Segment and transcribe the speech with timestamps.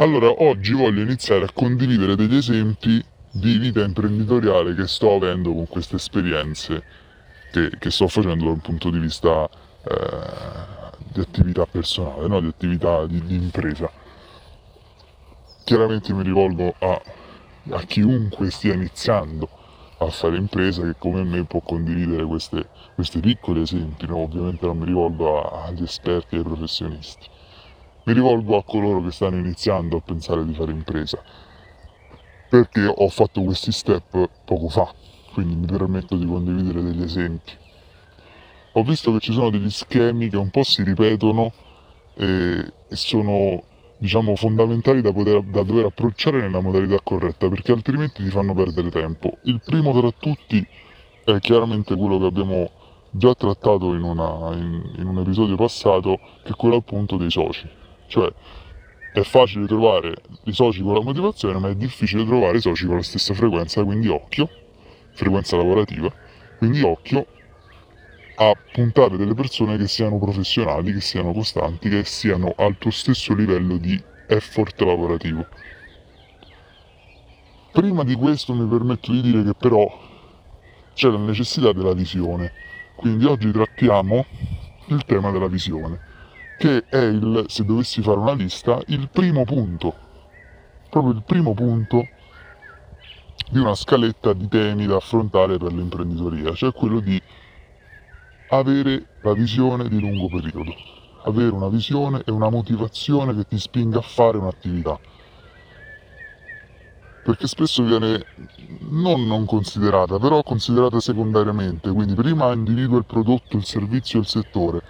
[0.00, 5.66] Allora, oggi voglio iniziare a condividere degli esempi di vita imprenditoriale che sto avendo con
[5.68, 6.82] queste esperienze
[7.52, 12.40] che, che sto facendo dal punto di vista eh, di attività personale, no?
[12.40, 13.90] di attività di, di, impresa.
[15.64, 17.02] Chiaramente mi rivolgo a,
[17.72, 19.50] a chiunque stia iniziando
[19.98, 24.16] a fare impresa che come me può condividere questi piccoli esempi, no?
[24.16, 27.28] ovviamente non mi rivolgo a, agli esperti e ai professionisti.
[28.10, 31.22] Mi rivolgo a coloro che stanno iniziando a pensare di fare impresa,
[32.48, 34.92] perché ho fatto questi step poco fa,
[35.32, 37.52] quindi mi permetto di condividere degli esempi.
[38.72, 41.52] Ho visto che ci sono degli schemi che un po' si ripetono
[42.16, 43.62] e, e sono
[43.96, 48.90] diciamo fondamentali da, poter, da dover approcciare nella modalità corretta perché altrimenti ti fanno perdere
[48.90, 49.38] tempo.
[49.44, 50.66] Il primo tra tutti
[51.24, 52.70] è chiaramente quello che abbiamo
[53.12, 57.78] già trattato in, una, in, in un episodio passato, che è quello appunto dei soci.
[58.10, 58.28] Cioè
[59.12, 62.96] è facile trovare i soci con la motivazione, ma è difficile trovare i soci con
[62.96, 64.48] la stessa frequenza, quindi occhio,
[65.12, 66.12] frequenza lavorativa,
[66.58, 67.24] quindi occhio
[68.34, 73.32] a puntare delle persone che siano professionali, che siano costanti, che siano al tuo stesso
[73.32, 75.46] livello di effort lavorativo.
[77.70, 79.86] Prima di questo mi permetto di dire che però
[80.94, 82.52] c'è la necessità della visione,
[82.96, 84.26] quindi oggi trattiamo
[84.86, 86.08] il tema della visione
[86.60, 89.94] che è il, se dovessi fare una lista, il primo punto,
[90.90, 92.06] proprio il primo punto
[93.50, 97.18] di una scaletta di temi da affrontare per l'imprenditoria, cioè quello di
[98.50, 100.74] avere la visione di lungo periodo,
[101.22, 105.00] avere una visione e una motivazione che ti spinga a fare un'attività.
[107.24, 108.22] Perché spesso viene
[108.90, 114.82] non non considerata, però considerata secondariamente, quindi prima individua il prodotto, il servizio, il settore,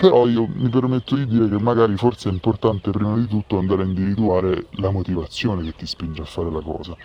[0.00, 3.82] però io mi permetto di dire che magari forse è importante prima di tutto andare
[3.82, 6.96] a individuare la motivazione che ti spinge a fare la cosa.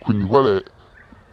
[0.00, 0.62] Quindi qual è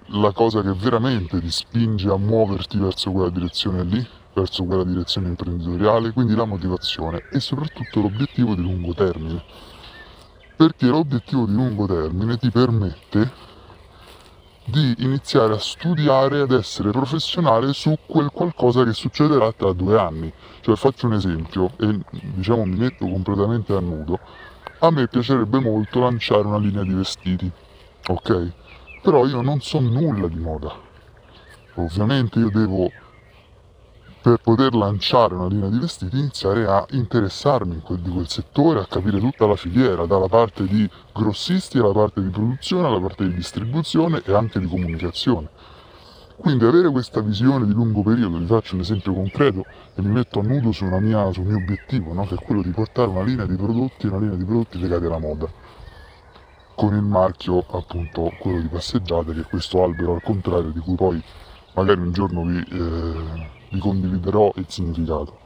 [0.09, 5.29] la cosa che veramente ti spinge a muoverti verso quella direzione lì, verso quella direzione
[5.29, 9.43] imprenditoriale, quindi la motivazione e soprattutto l'obiettivo di lungo termine.
[10.55, 13.31] Perché l'obiettivo di lungo termine ti permette
[14.69, 20.31] di iniziare a studiare ed essere professionale su quel qualcosa che succederà tra due anni.
[20.59, 24.19] Cioè faccio un esempio e diciamo mi metto completamente a nudo.
[24.79, 27.49] A me piacerebbe molto lanciare una linea di vestiti,
[28.07, 28.51] ok?
[29.01, 30.75] Però io non so nulla di moda.
[31.75, 32.91] Ovviamente io devo
[34.27, 38.85] per poter lanciare una linea di vestiti iniziare a interessarmi quel, di quel settore, a
[38.85, 43.33] capire tutta la filiera, dalla parte di grossisti alla parte di produzione, alla parte di
[43.33, 45.47] distribuzione e anche di comunicazione.
[46.35, 49.63] Quindi avere questa visione di lungo periodo, vi faccio un esempio concreto
[49.95, 52.25] e mi metto a nudo su mia, sul mio obiettivo, no?
[52.25, 55.19] che è quello di portare una linea di prodotti, una linea di prodotti legati alla
[55.19, 55.49] moda,
[56.75, 60.95] con il marchio appunto quello di passeggiate, che è questo albero al contrario di cui
[60.95, 61.23] poi
[61.75, 62.65] magari un giorno vi...
[62.71, 65.45] Eh, vi condividerò il significato.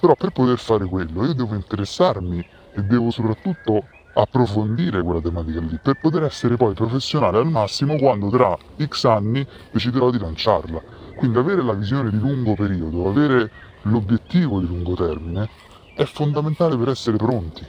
[0.00, 5.78] Però per poter fare quello io devo interessarmi e devo soprattutto approfondire quella tematica lì
[5.78, 10.82] per poter essere poi professionale al massimo quando tra X anni deciderò di lanciarla.
[11.14, 13.50] Quindi avere la visione di lungo periodo, avere
[13.82, 15.48] l'obiettivo di lungo termine
[15.94, 17.66] è fondamentale per essere pronti.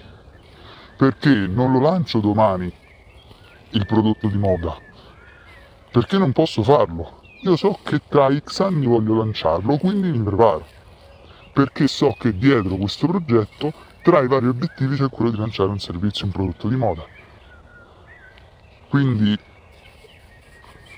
[0.96, 2.72] Perché non lo lancio domani
[3.72, 4.80] il prodotto di moda?
[5.92, 7.21] Perché non posso farlo?
[7.44, 10.64] Io so che tra X anni voglio lanciarlo, quindi mi preparo.
[11.52, 15.80] Perché so che dietro questo progetto, tra i vari obiettivi, c'è quello di lanciare un
[15.80, 17.04] servizio, un prodotto di moda.
[18.90, 19.36] Quindi,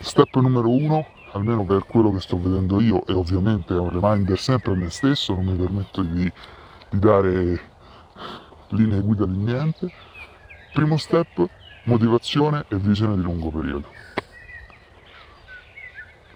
[0.02, 4.38] step numero uno, almeno per quello che sto vedendo io, e ovviamente è un reminder
[4.38, 6.30] sempre a me stesso, non mi permetto di,
[6.90, 7.62] di dare
[8.70, 9.94] linee guida di niente.
[10.74, 11.48] Primo step,
[11.84, 13.88] motivazione e visione di lungo periodo.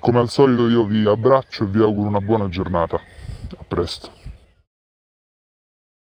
[0.08, 2.96] Come al solito io vi abbraccio e vi auguro una buona giornata.
[2.96, 4.17] A presto.